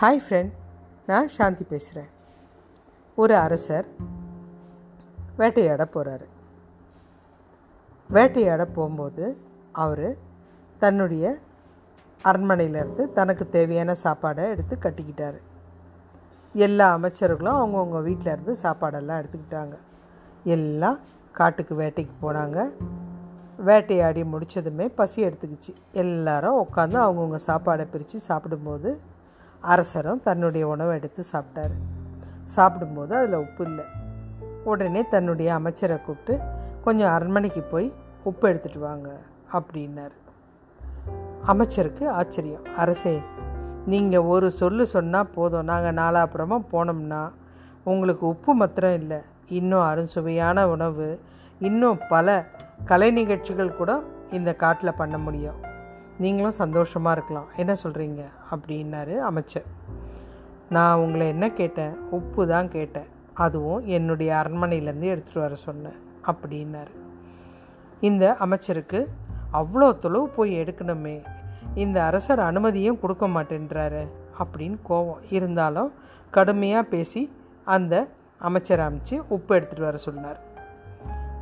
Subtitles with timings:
[0.00, 0.50] Hi friend
[1.06, 2.10] நான் சாந்தி பேசுகிறேன்
[3.14, 3.86] ஒரு அரசர்
[5.36, 6.26] வேட்டையாட போகிறாரு
[8.10, 9.38] வேட்டையாட போகும்போது
[9.72, 10.16] அவர்
[10.78, 11.38] தன்னுடைய
[12.24, 15.40] அரண்மனையிலேருந்து தனக்கு தேவையான சாப்பாடை எடுத்து கட்டிக்கிட்டார்.
[16.52, 19.76] எல்லா அமைச்சர்களும் அவங்கவுங்க வீட்டில் இருந்து சாப்பாடெல்லாம் எடுத்துக்கிட்டாங்க.
[20.44, 20.98] எல்லாம்
[21.32, 22.70] காட்டுக்கு வேட்டைக்கு போனாங்க.
[23.56, 25.74] வேட்டையாடி முடித்ததுமே பசி எடுத்துக்கிச்சு.
[25.92, 29.16] எல்லாரும் உட்காந்து அவங்கவுங்க சாப்பாடை பிரித்து சாப்பிடும்போது
[29.60, 31.76] அரசரும் தன்னுடைய உணவை எடுத்து சாப்பிட்டாரு.
[32.44, 33.84] சாப்பிடும்போது அதில் உப்பு இல்லை.
[34.64, 36.44] உடனே தன்னுடைய அமைச்சரை கூப்பிட்டு
[36.84, 39.16] கொஞ்சம் அரண்மனைக்கு போய் உப்பு எடுத்துகிட்டு வாங்க
[39.52, 40.16] அப்படின்னார்.
[41.44, 42.64] அமைச்சருக்கு ஆச்சரியம்.
[42.76, 43.22] அரசே
[43.86, 45.64] நீங்கள் ஒரு சொல்லு சொன்னால் போதும்.
[45.64, 47.30] நாங்கள் நாலாப்புறமா போனோம்னா
[47.84, 49.18] உங்களுக்கு உப்பு மாத்திரம் இல்லை.
[49.48, 51.20] இன்னும் அருஞ்சுவையான உணவு
[51.58, 52.44] இன்னும் பல
[52.84, 55.67] கலை நிகழ்ச்சிகள் கூட இந்த காட்டில் பண்ண முடியும்.
[56.18, 57.48] நீங்களும் சந்தோஷமாக இருக்கலாம்.
[57.56, 59.68] என்ன சொல்கிறீங்க அப்படின்னாரு அமைச்சர்.
[60.68, 61.94] நான் உங்களை என்ன கேட்டேன்?
[62.10, 63.08] உப்பு தான் கேட்டேன்.
[63.34, 65.98] அதுவும் என்னுடைய அரண்மனையிலேருந்து எடுத்துகிட்டு வர சொன்னேன்
[66.30, 66.92] அப்படின்னாரு.
[68.00, 69.00] இந்த அமைச்சருக்கு
[69.52, 71.16] அவ்வளோ தொலைவு போய் எடுக்கணுமே.
[71.74, 74.02] இந்த அரசர் அனுமதியும் கொடுக்க மாட்டேன்றாரு
[74.42, 75.92] அப்படின்னு கோவம் இருந்தாலும்
[76.30, 77.22] கடுமையாக பேசி
[77.64, 77.94] அந்த
[78.38, 80.38] அமைச்சரை அமைச்சு உப்பு எடுத்துகிட்டு வர சொன்னார்.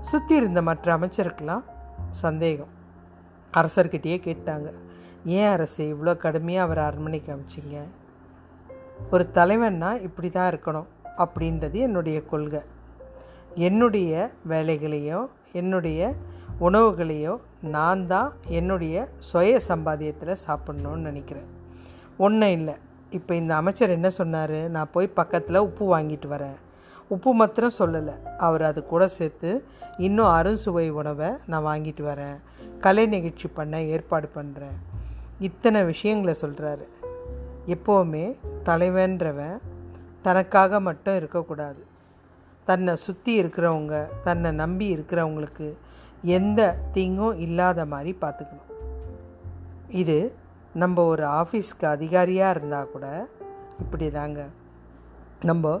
[0.00, 1.64] சுற்றி இருந்த மற்ற அமைச்சருக்கெல்லாம்
[2.10, 2.72] சந்தேகம்.
[3.52, 4.68] அரசர்கிட்டயே கேட்டாங்க.
[5.24, 7.78] ஏன் அரசு இவ்வளோ கடுமையாக அவர் அரண்மனைக்கு அமைச்சிங்க?
[9.10, 12.60] ஒரு தலைவன்னா இப்படி தான் இருக்கணும் அப்படின்றது என்னுடைய கொள்கை.
[13.54, 15.20] என்னுடைய வேலைகளையோ
[15.52, 16.14] என்னுடைய
[16.60, 21.48] உணவுகளையோ நான் தான் என்னுடைய சுய சம்பாதியத்தில் சாப்பிட்ணுன்னு நினைக்கிறேன்.
[22.16, 22.74] ஒன்றும் இல்லை.
[23.10, 24.58] இப்போ இந்த அமைச்சர் என்ன சொன்னார்?
[24.68, 26.56] நான் போய் பக்கத்தில் உப்பு வாங்கிட்டு வரேன்.
[27.08, 28.14] உப்பு மாத்திரம் சொல்லலை.
[28.36, 29.64] அவர் அது கூட சேர்த்து
[29.96, 32.38] இன்னும் அறுசுவை உணவை நான் வாங்கிட்டு வரேன்.
[32.84, 34.76] கலை நிகழ்ச்சி பண்ண ஏற்பாடு பண்ணுறேன்
[35.38, 36.86] இத்தனை விஷயங்களை சொல்கிறாரு
[37.74, 38.24] எப்போவுமே
[38.68, 39.56] தலைவன்றவன்
[40.22, 41.82] தனக்காக மட்டும் இருக்கக்கூடாது.
[42.64, 45.68] தன்னை சுற்றி இருக்கிறவங்க தன்னை நம்பி இருக்கிறவங்களுக்கு
[46.38, 46.60] எந்த
[46.92, 48.72] தீங்கும் இல்லாத மாதிரி பார்த்துக்கணும்.
[50.02, 50.18] இது
[50.82, 53.06] நம்ம ஒரு ஆஃபீஸ்க்கு அதிகாரியாக இருந்தால் கூட
[53.80, 54.40] இப்படி தாங்க.
[55.44, 55.80] நம்ம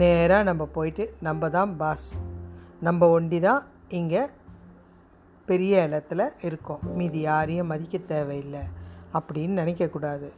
[0.00, 2.08] நேராக நம்ம போயிட்டு நம்ம தான் பாஸ்
[2.80, 4.22] நம்ம ஒண்டி தான் இங்கே
[5.46, 6.82] பெரிய இடத்துல இருக்கோம்.
[6.96, 8.62] மீதி யாரையும் மதிக்க தேவையில்லை
[9.16, 10.28] அப்படின்னு நினைக்கக்கூடாது.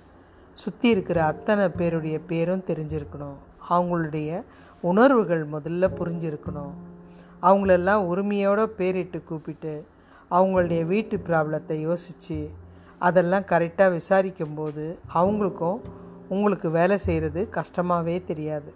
[0.53, 3.37] சுற்றி இருக்கிற அத்தனை பேருடைய பேரும் தெரிஞ்சிருக்கணும்.
[3.69, 4.31] அவங்களுடைய
[4.81, 6.75] உணர்வுகள் முதல்ல புரிஞ்சிருக்கணும்.
[7.43, 9.75] அவங்களெல்லாம் உரிமையோடு பேரிட்டு கூப்பிட்டு
[10.31, 12.39] அவங்களுடைய வீட்டு ப்ராப்ளத்தை யோசித்து
[12.99, 14.85] அதெல்லாம் கரெக்டாக விசாரிக்கும்போது
[15.15, 15.81] அவங்களுக்கும்
[16.29, 18.71] உங்களுக்கு வேலை செய்கிறது கஷ்டமாகவே தெரியாது.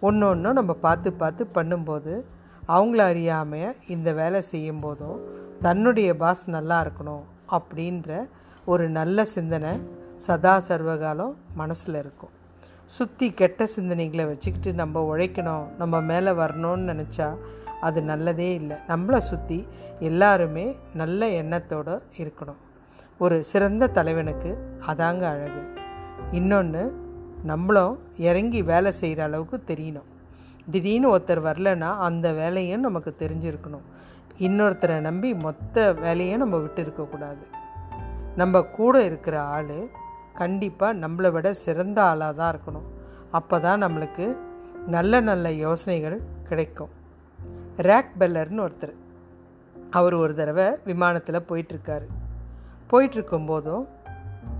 [0.00, 2.12] ஒன்று ஒன்றும் நம்ம பார்த்து பார்த்து பண்ணும்போது
[2.68, 5.18] அவங்கள அறியாமல் இந்த வேலை செய்யும்போதும்
[5.60, 7.24] தன்னுடைய பாஸ் நல்லா இருக்கணும்
[7.56, 8.28] அப்படின்ற
[8.66, 9.72] ஒரு நல்ல சிந்தனை
[10.16, 12.32] சதா சர்வகாலம் மனசில் இருக்கும்.
[12.86, 17.28] சுற்றி கெட்ட சிந்தனைகளை வச்சுக்கிட்டு நம்ம உழைக்கணும் நம்ம மேலே வரணும்னு நினச்சா
[17.80, 18.76] அது நல்லதே இல்லை.
[18.88, 19.66] நம்மளை சுற்றி
[19.98, 22.60] எல்லாருமே நல்ல எண்ணத்தோடு இருக்கணும்.
[23.18, 24.50] ஒரு சிறந்த தலைவனுக்கு
[24.86, 25.62] அதாங்க அழகு.
[26.30, 26.82] இன்னொன்று
[27.42, 30.09] நம்மளும் இறங்கி வேலை செய்கிற அளவுக்கு தெரியணும்.
[30.68, 33.86] திடீர்னு ஒருத்தர் வரலன்னா அந்த வேலையும் நமக்கு தெரிஞ்சிருக்கணும்.
[34.38, 37.44] இன்னொருத்தரை நம்பி மொத்த வேலையும் நம்ம விட்டு இருக்கக்கூடாது
[38.36, 39.88] நம்ம கூட இருக்கிற ஆள்
[40.32, 42.88] கண்டிப்பாக நம்மளை விட சிறந்த ஆளாக தான் இருக்கணும்.
[43.30, 44.36] அப்போ தான் நம்மளுக்கு
[44.86, 46.90] நல்ல நல்ல யோசனைகள் கிடைக்கும்.
[47.76, 48.94] ரேக் பெல்லர்னு ஒருத்தர்.
[49.90, 52.06] அவர் ஒரு தடவை விமானத்தில் போயிட்டுருக்காரு.
[52.90, 53.84] போயிட்டுருக்கும்போதும்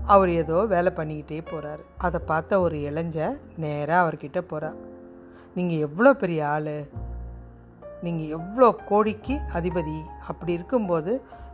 [0.05, 4.90] அவர் ஏதோ வேலை பண்ணிக்கிட்டே போகிறாரு அதை பார்த்த ஒரு இளைஞ நேராக அவர்கிட்ட போகிறார்
[5.55, 6.75] நீங்கள் எவ்வளோ பெரிய ஆள்?
[8.05, 9.97] நீங்கள் எவ்வளோ கோடிக்கு அதிபதி?
[10.27, 11.13] அப்படி இருக்கும்போது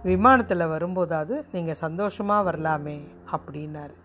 [0.09, 2.97] விமானத்தில் வரும்போதாவது நீங்கள் சந்தோஷமாக வரலாமே
[3.35, 3.95] அப்படின்னாரு.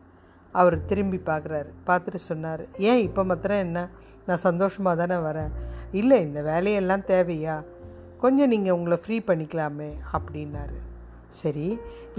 [0.54, 3.80] அவர் திரும்பி பார்க்குறாரு பார்த்துட்டு சொன்னார் ஏன் இப்போ மாத்திரம் என்ன?
[4.26, 5.52] நான் சந்தோஷமாக தானே வரேன்.
[6.00, 7.56] இல்லை இந்த வேலையெல்லாம் தேவையா?
[8.22, 10.76] கொஞ்சம் நீங்கள் உங்களை ஃப்ரீ பண்ணிக்கலாமே அப்படின்னாரு.
[11.40, 11.66] சரி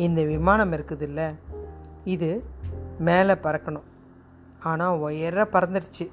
[0.06, 1.22] இந்த விமானம் இருக்குதுல்ல
[2.16, 2.30] இது
[3.08, 3.88] மேலே பறக்கணும்.
[4.72, 6.06] ஆனால் உயர பறந்துருச்சு.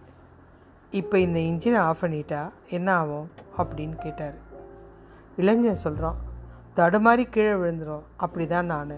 [0.98, 2.40] இப்போ இந்த இன்ஜினை ஆஃப் பண்ணிட்டா
[2.76, 4.34] என்ன ஆகும் அப்படின்னு கேட்டார்.
[5.40, 6.18] இளைஞன் சொல்கிறான்
[6.78, 8.96] தடுமாறி கீழே விழுந்துடும் அப்படி தான் நான்.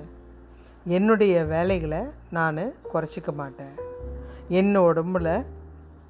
[0.97, 2.01] என்னுடைய வேலைகளை
[2.37, 2.63] நான்
[2.93, 3.75] குறைச்சிக்க மாட்டேன்.
[4.59, 5.29] என் உடம்புல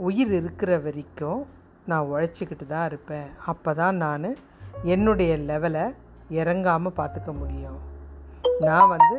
[0.09, 1.43] உயிர் இருக்கிற வரைக்கும்
[1.91, 3.29] நான் உழைச்சிக்கிட்டு தான் இருப்பேன்.
[3.53, 4.29] அப்போ தான் நான்
[4.95, 5.85] என்னுடைய லெவலை
[6.41, 7.81] இறங்காமல் பார்த்துக்க முடியும்.
[8.67, 9.17] நான் வந்து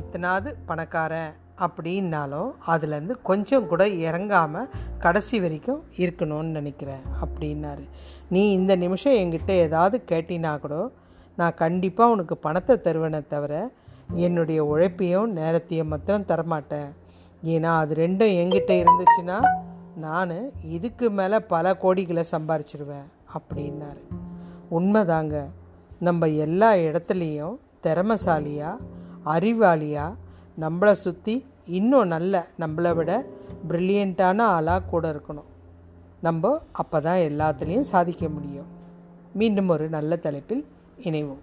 [0.00, 1.32] இத்தனாவது பணக்காரன்.
[1.58, 4.68] அப்படின்னாலும் அதுலேருந்து கொஞ்சம் கூட இறங்காமல்
[4.98, 7.88] கடைசி வரைக்கும் இருக்கணும்னு நினைக்கிறேன் அப்படின்னாரு.
[8.28, 10.90] நீ இந்த நிமிஷம் என்கிட்ட ஏதாவது கேட்டினா கூட
[11.36, 13.70] நான் கண்டிப்பாக உனக்கு பணத்தை தருவேனே தவிர
[14.12, 16.90] என்னுடைய உழைப்பையும் நேரத்தையும் மாத்திரம் தரமாட்டேன்.
[17.44, 19.38] ஏன்னா அது ரெண்டும் என்கிட்ட இருந்துச்சுன்னா
[19.96, 24.02] நான் இதுக்கு மேலே பல கோடிகளை சம்பாரிச்சிருவேன் அப்படின்னாரு.
[24.70, 25.46] உண்மைதாங்க.
[25.98, 28.76] நம்ம எல்லா இடத்துலையும் திறமசாலியாக
[29.24, 30.14] அறிவாளியாக
[30.60, 33.26] நம்மளை சுற்றி இன்னும் நல்ல நம்மளை விட
[33.68, 35.48] ப்ரில்லியண்ட்டான ஆளாக கூட இருக்கணும்.
[36.20, 38.66] நம்ம அப்போ தான் எல்லாத்துலேயும் சாதிக்க முடியும்.
[39.32, 40.66] மீண்டும் ஒரு நல்ல தலைப்பில்
[41.02, 41.42] இணைவோம்.